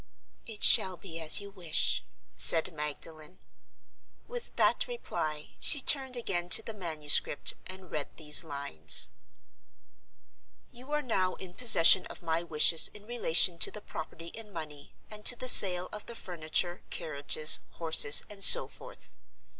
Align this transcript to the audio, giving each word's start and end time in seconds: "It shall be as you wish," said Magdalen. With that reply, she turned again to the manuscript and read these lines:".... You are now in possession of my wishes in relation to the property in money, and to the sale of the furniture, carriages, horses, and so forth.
"It 0.47 0.63
shall 0.63 0.97
be 0.97 1.19
as 1.19 1.39
you 1.39 1.51
wish," 1.51 2.03
said 2.35 2.73
Magdalen. 2.73 3.37
With 4.27 4.55
that 4.55 4.87
reply, 4.87 5.49
she 5.59 5.79
turned 5.79 6.15
again 6.17 6.49
to 6.57 6.63
the 6.63 6.73
manuscript 6.73 7.53
and 7.67 7.91
read 7.91 8.07
these 8.17 8.43
lines:".... 8.43 9.09
You 10.71 10.91
are 10.91 11.03
now 11.03 11.35
in 11.35 11.53
possession 11.53 12.07
of 12.07 12.23
my 12.23 12.41
wishes 12.41 12.87
in 12.87 13.05
relation 13.05 13.59
to 13.59 13.69
the 13.69 13.79
property 13.79 14.29
in 14.29 14.51
money, 14.51 14.95
and 15.11 15.23
to 15.23 15.35
the 15.35 15.47
sale 15.47 15.87
of 15.91 16.07
the 16.07 16.15
furniture, 16.15 16.81
carriages, 16.89 17.59
horses, 17.73 18.23
and 18.27 18.43
so 18.43 18.67
forth. 18.67 19.13